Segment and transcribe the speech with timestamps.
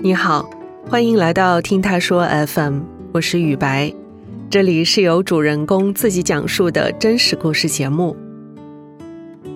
[0.00, 0.48] 你好，
[0.88, 2.80] 欢迎来到听他说 FM，
[3.12, 3.92] 我是雨白，
[4.48, 8.16] 这里是由主人公自己讲述的真实故事节目。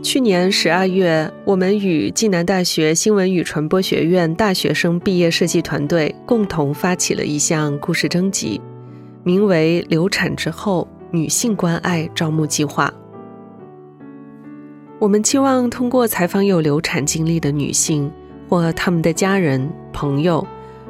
[0.03, 8.61] 去年十二月，我们与暨南大学新闻与传播学院大学生毕业设计团队共同发起了一项故事征集，
[9.23, 12.93] 名为“流产之后女性关爱招募计划”。
[15.01, 18.09] 我们期望通过采访有流产经历的女性。
[18.51, 20.45] 或他们的家人、朋友，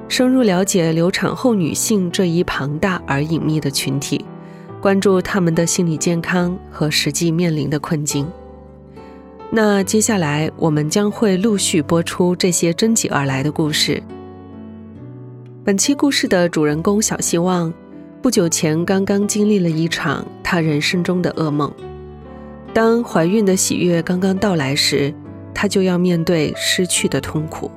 [0.08, 4.24] 深入了解流产后女性这一庞大而隐秘的群体，
[4.80, 8.26] 关注他们的心理健康和实际面临的困境。
[9.50, 14.02] 那接下来我们将会陆续播出这些征集而来的故事。
[15.62, 17.70] 本期故事的主人公小希望，
[18.22, 21.70] 不久前刚刚经历了一场他人生中的噩梦。
[22.72, 25.14] 当怀孕的喜悦刚刚到来时。
[25.52, 27.70] 他就要面对失去的痛苦。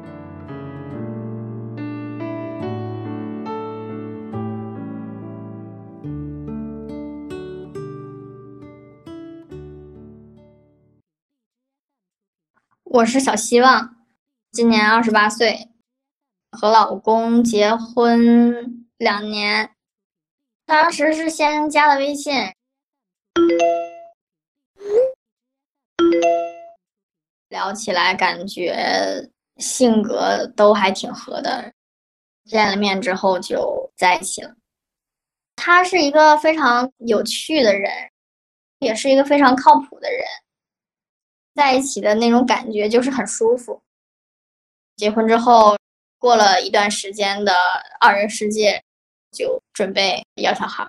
[12.86, 13.98] 我是小希望，
[14.54, 15.68] 今年二十八岁，
[16.52, 19.72] 和老公结婚两年，
[20.66, 22.34] 当时是先加的微信。
[27.50, 31.74] 聊起来感觉性格都还挺合的，
[32.46, 34.56] 见了面之后就在一起了。
[35.56, 37.92] 他是一个非常有趣的人，
[38.80, 40.26] 也是一个非常靠谱的人，
[41.54, 43.82] 在一起的那种感觉就是很舒服。
[44.96, 45.78] 结婚之后
[46.18, 47.54] 过了一段时间的
[48.00, 48.84] 二人世界，
[49.32, 50.88] 就准备要小孩。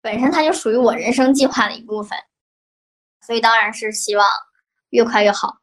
[0.00, 2.18] 本身他就属于我人生计划的一部分，
[3.20, 4.26] 所以当然是希望。
[4.90, 5.60] 越快越好。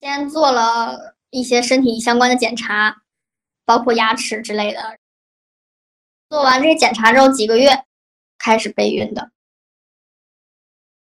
[0.00, 3.02] 先做了一些身体相关的检查，
[3.64, 4.98] 包括牙齿之类的。
[6.28, 7.84] 做完这个检查之后，几个月
[8.38, 9.30] 开始备孕的。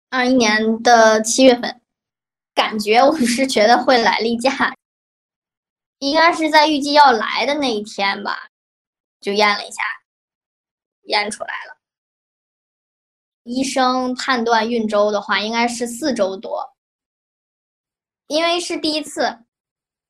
[0.10, 1.82] 二一年的七月份，
[2.54, 4.76] 感觉我是觉得会来例假，
[6.00, 8.50] 应该是在预计要来的那一天吧，
[9.22, 9.82] 就验了一下，
[11.04, 11.77] 验出来了。
[13.48, 16.76] 医生判断孕周的话，应该是四周多，
[18.28, 19.40] 因为是第一次，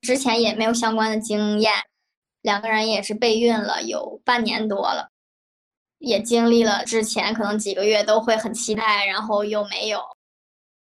[0.01, 1.71] 之前也没有相关的经验，
[2.41, 5.11] 两个人也是备孕了有半年多了，
[5.99, 10.01] 也经历了之前可能几个月都会很期待，然后又没有，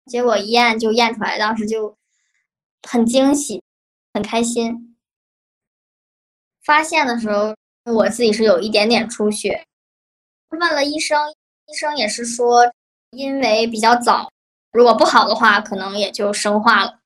[0.07, 1.95] 结果一验就验出来，当时就
[2.89, 3.61] 很惊喜，
[4.15, 4.97] 很开心。
[6.65, 7.55] 发现的时候，
[7.93, 9.67] 我自己是有一点点出血，
[10.49, 11.35] 问了医生。
[11.71, 12.69] 医生也是说，
[13.11, 14.29] 因为比较早，
[14.73, 16.99] 如果不好的话，可能也就生化了。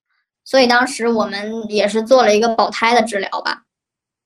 [0.44, 3.64] 所以当时我们也是做了一个保胎的治疗吧，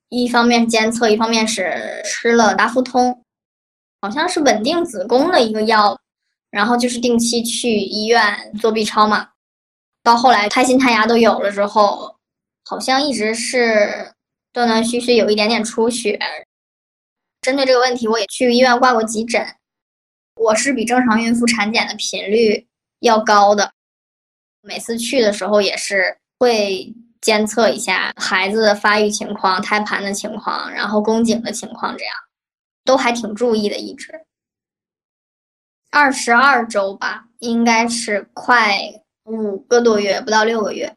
[0.07, 3.21] 一方面监测，一方面是吃了达芙通，
[4.01, 5.99] 好像是稳定子宫的一个药，
[6.49, 9.31] 然后就是定期去医院做 B 超嘛。
[10.03, 12.15] 到后来胎心胎芽都有了之后，
[12.63, 14.13] 好像一直是
[14.53, 16.17] 断断续续有一点点出血。
[17.41, 19.55] 针对这个问题，我也去医院挂过急诊。
[20.39, 22.65] 我是比正常孕妇产检的频率
[23.01, 23.73] 要高的，
[24.61, 32.13] 每次去的时候也是会监测一下孩子的发育情况、胎盘的情况，然后宫颈的情况，这样
[32.85, 33.75] 都还挺注意的。
[33.75, 34.25] 一直
[35.91, 38.79] 二十二周吧，应该是快
[39.25, 40.95] 五个多月，不到六个月。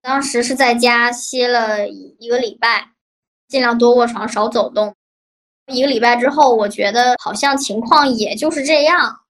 [0.00, 2.92] 当时是在家歇了一个礼拜，
[3.48, 4.94] 尽量多卧床，少走动。
[5.70, 9.20] 一个礼拜之后，我觉得好像情况也就是这样，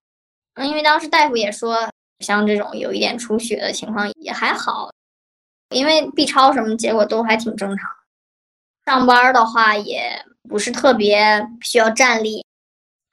[0.55, 1.89] 嗯，因为当时大夫也说，
[2.21, 4.91] 像这种有一点出血的情况也还好，
[5.71, 7.91] 因为 B 超什么结果都还挺正常。
[8.87, 12.45] 上班的话也不是特别需要站立，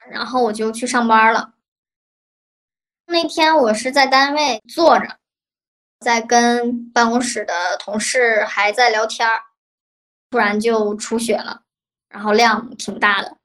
[0.10, 1.54] 然后我就去上班了。
[3.06, 5.18] 那天我是在单位坐着，
[6.00, 9.42] 在跟办公室的同事还在聊天儿，
[10.32, 11.62] 突然就出血了。
[12.10, 13.38] 然后量挺大的，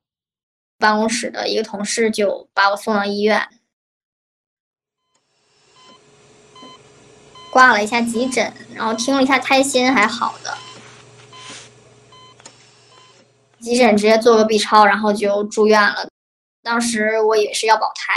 [0.79, 3.49] 办公室的一个同事就把我送到医院，
[7.53, 10.56] 挂了一下急诊，然后听了一下胎心还好的，
[13.61, 16.09] 急诊直接做个 B 超，然后就住院了。
[16.62, 18.12] 当时我以为是要保胎，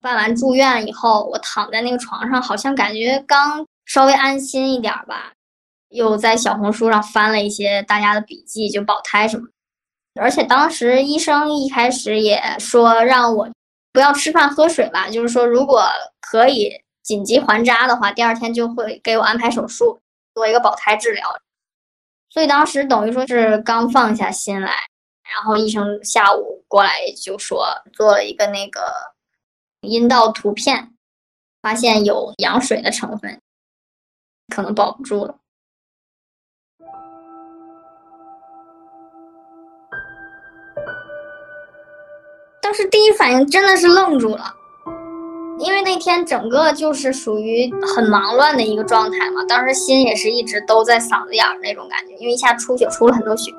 [0.00, 5.34] 办完住院以后，我躺在那个床上，好像感觉刚稍微安心一点吧，
[5.90, 9.48] 又在小红书上翻了一些大家的笔记，就保胎什么。
[10.18, 13.48] 而且当时医生一开始也说让我
[13.92, 15.84] 不要吃饭喝水吧，就是说如果
[16.20, 20.00] 可以紧急还扎的话，第二天就会给我安排手术，
[20.34, 21.26] 做一个保胎治疗。
[22.30, 24.72] 所以当时等于说是刚放下心来，
[25.22, 28.80] 然后医生下午过来就说做了一个那个
[29.80, 30.92] 阴道图片，
[31.62, 33.40] 发现有羊水的成分，
[34.54, 35.38] 可能保不住了。
[42.68, 44.54] 当时第一反应真的是愣住了。
[45.58, 53.50] 因为那天整个就是属于很忙乱的一个状态嘛，当时心也是一直都在嗓子眼儿那种感觉，因为一下出血出了很多血。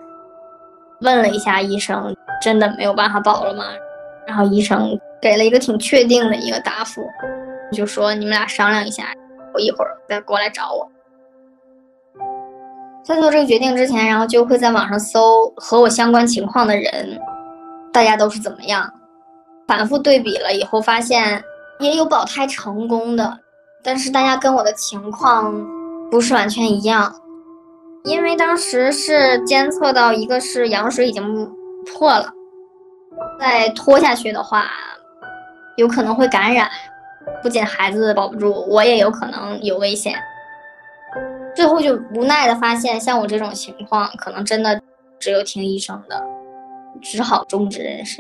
[1.01, 3.63] 问了一下医生，真的没有办法保了吗？
[4.27, 7.01] 然后医生给了一个挺确定的一个答复，
[7.73, 9.05] 就说你们俩商量一下，
[9.55, 10.87] 我一会儿再过来找我。
[13.03, 17.19] 在做这个决定之前，然后就会在网上搜和我相关情况的人，
[17.91, 18.93] 大家都是怎么样，
[19.69, 21.41] 反复对比了以后发现。
[21.79, 23.39] 也有保胎成功的，
[23.81, 25.65] 但是大家跟我的情况
[26.11, 27.15] 不是完全一样，
[28.03, 31.49] 因为当时是监测到一个是羊水已经
[31.85, 32.33] 破了，
[33.39, 34.69] 再拖下去的话，
[35.77, 36.69] 有可能会感染，
[37.41, 40.13] 不仅孩子保不住，我也有可能有危险。
[41.55, 44.81] 最后就无奈的发现，像我这种情况，可能真的
[45.17, 46.21] 只有听医生的，
[47.01, 48.19] 只好终止妊娠。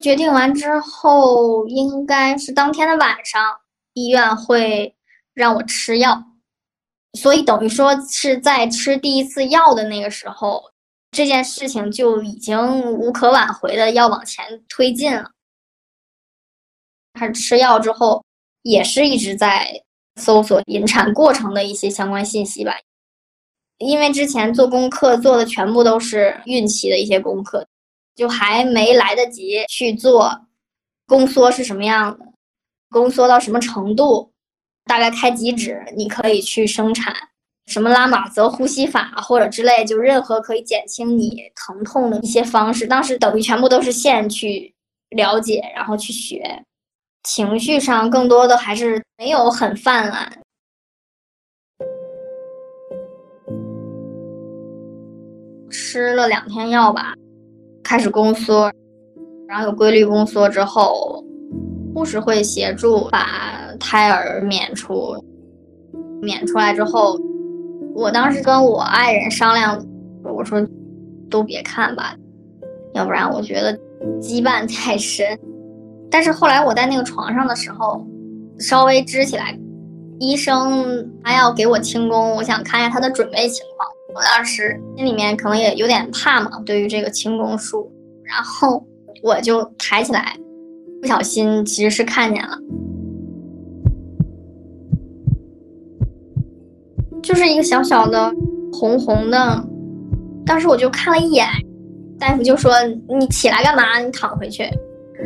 [0.00, 3.60] 决定完之后，应该是当天的晚上，
[3.94, 4.94] 医院会
[5.32, 6.22] 让我吃药，
[7.14, 10.72] 所以等于说是在吃第一次药的那个时候，
[11.10, 15.30] 这件事情就已经无可挽回的要往前推进了。
[17.14, 18.23] 开始吃药之后，
[18.64, 19.84] 也是一直在
[20.16, 22.74] 搜索引产过程的一些相关信息吧，
[23.78, 27.68] 因为之前做功课做的全部都是孕期的一些功课。
[28.16, 30.46] 就还没来得及去做
[31.04, 32.26] 宫缩是什么样的，
[32.88, 34.30] 宫缩到什么程度，
[34.84, 37.12] 大概开几指你可以去生产，
[37.66, 42.86] 什么拉马泽呼吸法或者之类，就任何可以减轻你疼痛的一些方式。
[42.86, 44.72] 当时等于全部都是现去
[45.08, 46.64] 了解，然后去学。
[47.24, 50.30] 情绪上更多的还是没有很泛滥，
[55.70, 57.14] 吃了两天药吧。
[57.82, 58.70] 开始宫缩，
[59.48, 61.24] 然后有规律宫缩之后，
[61.94, 63.26] 护士会协助把
[63.80, 65.16] 胎儿娩出。
[66.20, 67.18] 娩出来之后，
[67.94, 69.82] 我当时跟我爱人商量，
[70.24, 70.60] 我说
[71.30, 72.14] 都别看吧，
[72.92, 73.74] 要不然我觉得
[74.20, 75.38] 羁绊太深。
[76.14, 78.06] 但是后来我在那个床上的时候，
[78.60, 79.58] 稍微支起来，
[80.20, 83.88] 医生他要给我清宫，我想看一下他的准备情况。
[84.14, 87.90] 我当时心里面可能也有点怕嘛，对于这个清宫术，
[88.22, 88.86] 然后
[89.24, 90.36] 我就抬起来，
[91.02, 92.56] 不小心其实是看见了，
[97.24, 98.32] 就是一个小小的
[98.72, 99.66] 红红的，
[100.46, 101.48] 当时我就看了一眼，
[102.20, 102.72] 大夫就说
[103.08, 103.98] 你起来干嘛？
[103.98, 104.62] 你躺回去，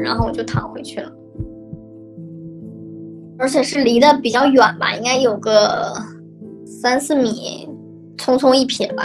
[0.03, 1.13] 然后我就躺回去了，
[3.39, 5.95] 而且是离得比较远吧，应该有个
[6.65, 7.69] 三四米。
[8.19, 9.05] 匆匆一瞥吧，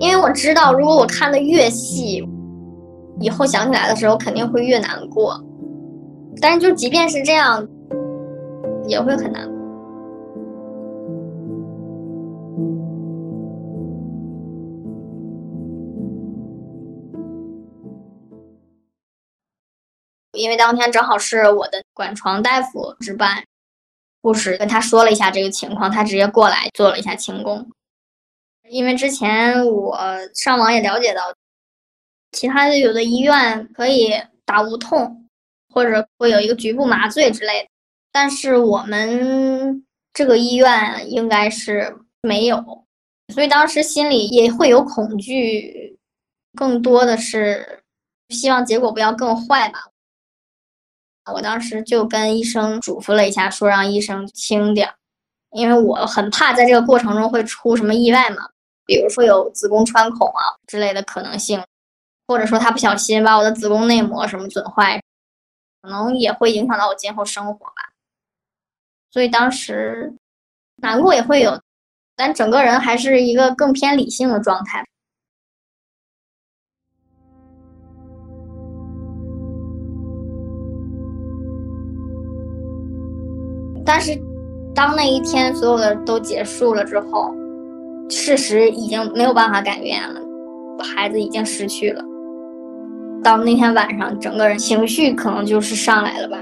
[0.00, 2.28] 因为我知道，如果我看的越细，
[3.20, 5.40] 以后想起来的时候肯定会越难过。
[6.42, 7.64] 但是就即便是这样，
[8.88, 9.57] 也会很难过。
[20.38, 23.44] 因为当天正好是我的管床大夫值班。
[24.20, 27.70] 护士跟他说了一下这个情况，他直接过来做了一下清宫。
[28.68, 29.96] 因为之前我
[30.34, 31.22] 上网也了解到，
[32.32, 34.12] 其他的有的医院可以
[34.44, 35.28] 打无痛，
[35.72, 37.68] 或者会有一个局部麻醉之类的，
[38.10, 42.84] 但是我们这个医院应该是没有，
[43.32, 45.96] 所以当时心里也会有恐惧，
[46.54, 47.84] 更多的是
[48.30, 49.78] 希望结果不要更坏吧。
[51.32, 54.94] 我当时就跟医生嘱咐了一下，说让医生轻点儿，
[55.52, 58.50] 因为我很怕在这个过程中会出什么意外嘛，
[58.86, 61.62] 比如说有子宫穿孔啊之类的可能性，
[62.26, 65.02] 或者说他不小心把我的子宫内膜什么损坏，
[65.82, 67.92] 可能也会影响到我今后生活吧。
[69.10, 70.14] 所以当时
[70.76, 71.60] 难过也会有，
[72.14, 74.86] 但整个人还是一个更偏理性的状态。
[83.88, 84.14] 但是，
[84.74, 87.32] 当那一天所有的都结束了之后，
[88.10, 90.20] 事实已经没有办法改变了，
[90.94, 92.04] 孩子已经失去了。
[93.24, 96.36] 到那天晚上，整个人情绪可能就是上来了吧。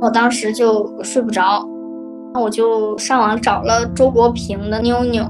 [0.00, 1.62] 我当时就睡不着，
[2.32, 5.22] 那我就上网找了周国平的《妞妞》，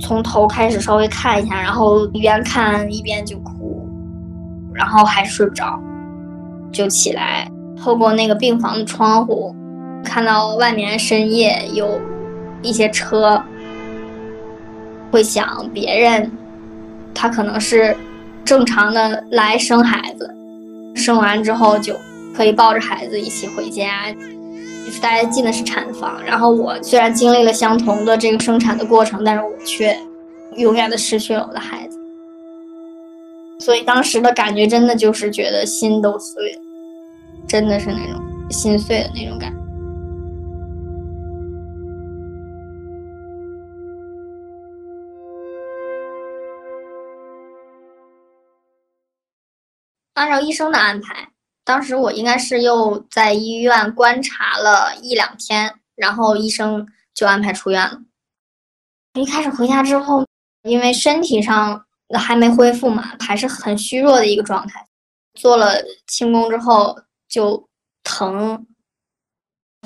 [0.00, 3.88] 从头开始稍微看一下，然后一边看一边就哭，
[4.74, 5.78] 然后还是睡不着，
[6.72, 7.48] 就起来
[7.80, 9.54] 透过那个病房的窗户，
[10.04, 12.00] 看到外面深夜有
[12.62, 13.42] 一些车，
[15.10, 16.30] 会想别人，
[17.14, 17.96] 他可能是。
[18.44, 20.28] 正常的来生孩子，
[20.96, 21.96] 生完之后就
[22.34, 24.12] 可以抱着孩子一起回家，
[24.84, 26.20] 就是大家进的是产房。
[26.26, 29.96] 然后我虽然经历了相同的这个生产的过程，但是我却
[30.56, 31.96] 永远的失去了我的孩子。
[33.60, 36.60] 所以当时的感觉真的就是觉得心都碎了，
[37.46, 39.61] 真的是那种心碎的那种感觉。
[50.14, 51.30] 按照医生的安排，
[51.64, 58.02] 当时我应该是又在医院观察了一两天，然后医生就安排出院了。
[59.14, 60.26] 一开始回家之后，
[60.62, 61.86] 因为身体上
[62.18, 64.88] 还没恢复嘛，还是很虚弱的一个状态。
[65.34, 67.68] 做了清宫之后就
[68.02, 68.66] 疼，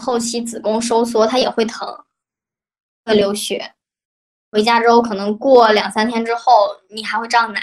[0.02, 2.04] 后期子宫收缩它也会疼，
[3.04, 3.74] 会流血。
[4.50, 7.60] 回家之后可能过两三天之后，你还会胀奶，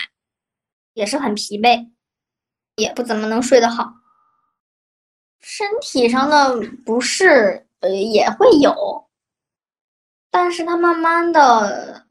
[0.94, 1.90] 也是很疲惫。
[2.76, 3.94] 也不怎么能睡得好，
[5.40, 9.10] 身体上的不适呃也会有，
[10.32, 12.08] 但是它慢慢的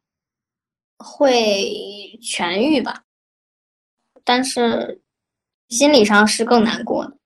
[0.98, 3.04] 会痊愈吧，
[4.24, 5.02] 但是
[5.68, 7.16] 心理上是更难过的。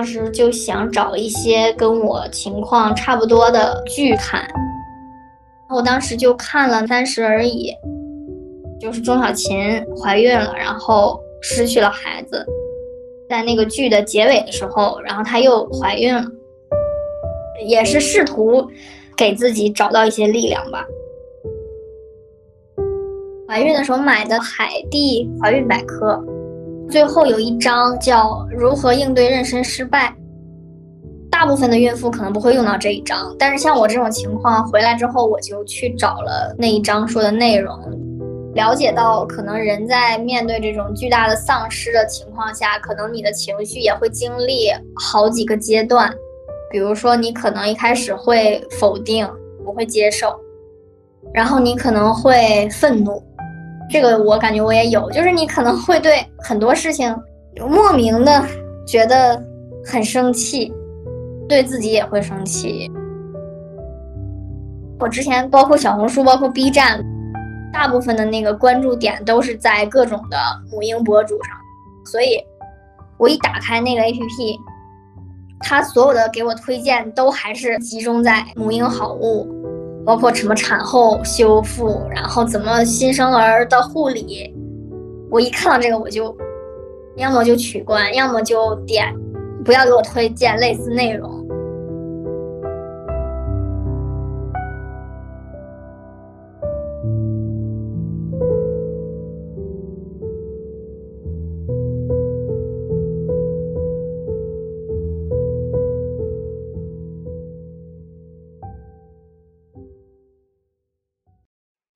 [0.00, 4.48] 当时就想找一些跟我情况差不多的剧看，
[5.68, 7.70] 我当时就看了《三十而已》，
[8.80, 12.46] 就是钟小琴怀孕了，然后失去了孩子，
[13.28, 16.24] 在那个剧的结尾的时候，然后她又怀孕了，
[17.66, 18.66] 也是试图
[19.14, 20.86] 给自己找到一些力量吧。
[23.46, 26.14] 怀孕的时候买的《海蒂怀孕百科》。
[26.90, 30.12] 最后有一章叫如何应对妊娠失败，
[31.30, 37.78] 大部分的孕妇可能不会用到这一章，但是像我这种情况回来之后，我就去找了那一章说的内容，
[38.54, 46.12] 了解到可能人在面对这种巨大的丧失的情况下，可能你的情绪也会经历好几个阶段，
[46.72, 49.24] 比如说你可能一开始会否定，
[49.64, 50.34] 不会接受，
[51.32, 53.22] 然后你可能会愤怒。
[53.90, 57.12] 这个我感觉我也有，就是你可能会对很多事情
[57.68, 58.46] 莫名的
[58.86, 59.42] 觉得
[59.84, 60.72] 很生气，
[61.48, 62.88] 对自己也会生气。
[65.00, 67.04] 我之前包括小红书，包括 B 站，
[67.72, 70.36] 大部分的那个关注点都是在各种的
[70.70, 71.56] 母婴博主上，
[72.04, 72.38] 所以
[73.18, 74.56] 我一打开那个 APP，
[75.60, 79.48] 它所有的给我推荐都还是集中在母婴好物。
[80.04, 84.52] 包括什么产后修复，然后怎么新生儿的护理，
[85.30, 86.36] 我一看到这个我就，
[87.16, 89.14] 要么就取关，要么就点，
[89.64, 91.39] 不要给我推荐类似内容。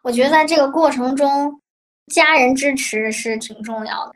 [0.04, 1.62] 我觉得在这个过程中，
[2.12, 4.14] 家人支持是挺重要的。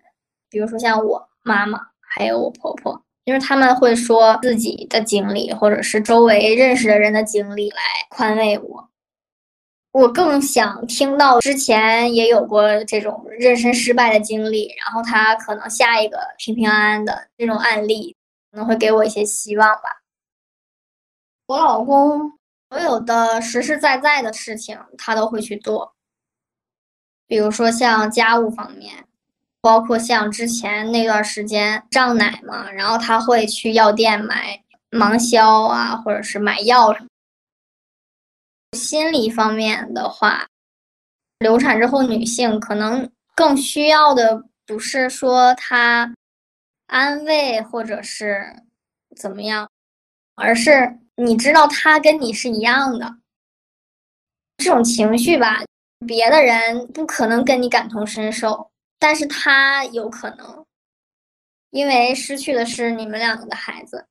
[0.50, 7.80] 比如说像我妈妈，还有我婆婆，因为他们会说自己的经历，或者是周围认识的人的经历来
[8.10, 8.90] 宽慰我。
[9.92, 18.14] 我更想听到之前也有过这种妊娠失败的经历，然后他可能下一个平平安安的这种案例，
[18.52, 20.02] 可能会给我一些希望吧。
[21.46, 22.37] 我老公。
[22.70, 25.94] 所有的实实在在的事情，他都会去做。
[27.26, 29.06] 比如说像家务方面，
[29.60, 37.08] 包括像之前那段时间胀奶嘛，然后他会去药店买芒硝啊，或者是买药什么。
[38.76, 40.46] 心理方面的话，
[41.38, 46.14] 流产之后女性可能更需要的不是说他
[46.86, 48.62] 安慰或者是
[49.16, 49.70] 怎么样，
[50.34, 50.98] 而是。
[51.20, 53.16] 你知道他跟你是一样的，
[54.58, 55.64] 这种情绪吧，
[56.06, 58.70] 别的人不可能跟你感同身受，
[59.00, 60.64] 但是他有可能，
[61.70, 64.06] 因为失去的是你们两个的孩子。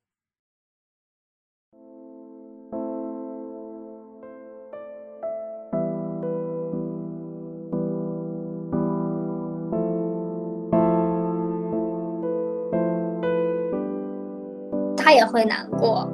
[14.94, 16.06] 他也会难过，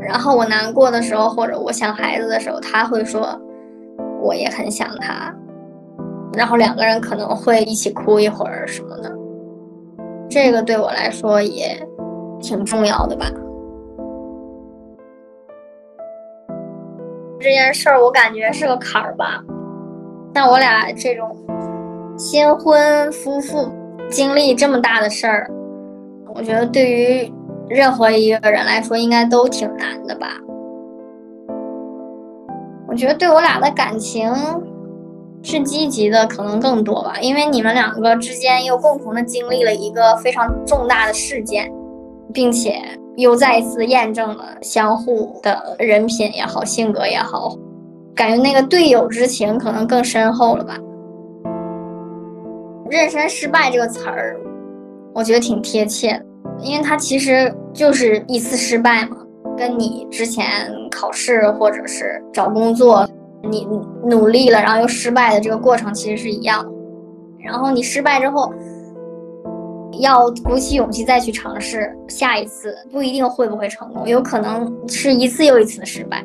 [0.00, 3.40] 然后我难过的时候，或者我想孩子的时候，他会说
[4.20, 5.34] 我也很想他，
[6.36, 9.10] 然后两个人可能会一起哭一会儿什么的，
[10.28, 11.76] 这个对我来说也
[12.40, 13.26] 挺重要的吧。
[17.40, 19.42] 这件事儿我感觉是个坎儿吧，
[20.34, 21.34] 像我俩这种
[22.18, 23.70] 新婚夫妇
[24.10, 25.50] 经历这么大的事儿，
[26.34, 27.32] 我觉得对于。
[27.68, 30.28] 任何一个人来说，应该都挺难的吧？
[32.86, 34.32] 我觉得对我俩的感情
[35.42, 41.72] 是积极的，可能更多吧，因为你们两个之间又共同的经历了一个非常重大的事件，
[42.32, 42.80] 并且
[43.16, 47.56] 又再一次验证了相互的人品也好，性格也好，
[48.14, 50.78] 感觉那个队友之情可能更深厚了吧。
[52.90, 54.36] 妊娠失败这个词儿，
[55.12, 56.24] 我觉得挺贴切的。
[56.64, 59.18] 因为它其实就是一次失败嘛，
[59.54, 60.46] 跟你之前
[60.90, 63.06] 考试或者是找工作，
[63.42, 63.68] 你
[64.06, 66.66] 努力了然后又失败的这个过程其实是一样。
[67.38, 68.50] 然后你失败之后，
[70.00, 76.24] 要鼓起勇气再去尝试下一次，不一定会不会成功，有可能是一次又一次的失败。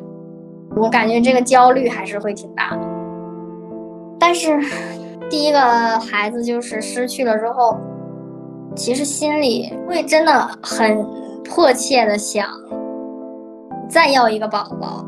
[0.74, 2.80] 我感觉这个焦虑还是会挺大的。
[4.18, 4.58] 但是
[5.28, 7.78] 第一个孩子就是失去了之后。
[8.74, 11.06] 其实心里会真的很
[11.44, 12.46] 迫切的想
[13.88, 15.04] 再要一个宝宝，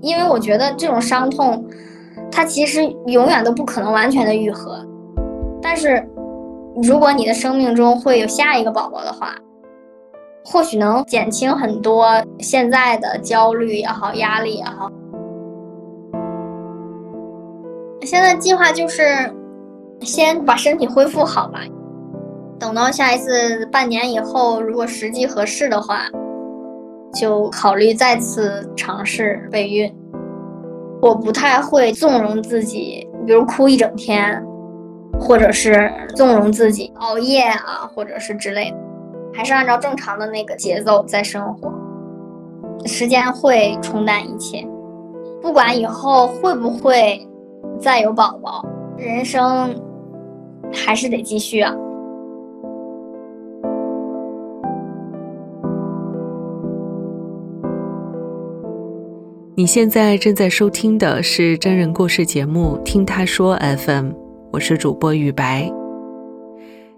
[0.00, 1.64] 因为我觉得这种伤痛，
[2.32, 4.84] 它其实永远都不可能完全的愈合。
[5.60, 6.08] 但是，
[6.82, 9.34] 如果你的生命中会有下一个宝宝的话，
[10.44, 12.06] 或许能减轻很多
[12.38, 14.90] 现在的焦虑也好、压力也好。
[18.02, 19.02] 现在计划就是
[20.00, 21.60] 先把身体恢复好吧。
[22.58, 26.02] 等到下一次半年以后，如果时机合适的话，
[27.12, 29.94] 就考虑再次尝试备孕。
[31.02, 34.42] 我不太会纵容自己，比如哭一整天，
[35.20, 38.76] 或者是纵容自己熬夜啊，或者是之类的，
[39.34, 41.72] 还是按照正常的那个节奏在生活。
[42.86, 44.66] 时间会冲淡一切，
[45.42, 47.20] 不管以后会不会
[47.78, 48.64] 再有宝宝，
[48.96, 49.78] 人生
[50.72, 51.74] 还是得继续啊。
[59.58, 64.10] 你现在正在收听的是真人故事节目《听他说 FM》，
[64.52, 65.72] 我是主播雨白。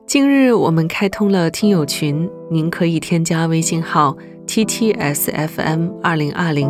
[0.09, 4.17] 近日我们开通了听友群，您可以添加微信号
[4.49, 6.69] ttsfm 二零二零，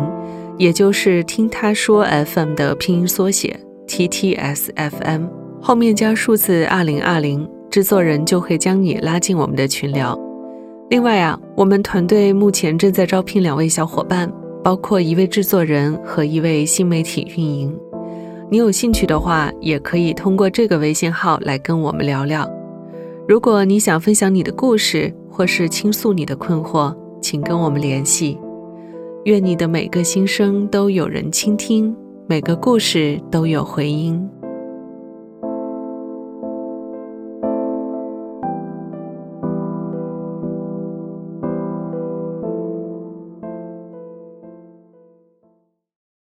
[0.59, 5.27] 也就是听他说 FM 的拼音缩写 ttsfm，
[5.59, 10.15] 后面加数字二零二零，制作人就会将你拉进我们的群聊。
[10.91, 14.31] 另外啊，我们团队目前正在招聘两位小伙伴。
[14.63, 17.79] 包括一位制作人和一位新媒体运营，
[18.49, 22.49] 你有兴趣的话，也可以通过这个微信号来跟我们聊聊。
[23.27, 28.37] 如果你想分享你的故事，或是倾诉你的困惑，请跟我们联系。
[29.25, 31.95] 愿你的每个心声都有人倾听，
[32.27, 34.27] 每个故事都有回音。